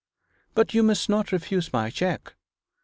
[0.55, 2.33] 'But you must not refuse my cheque.'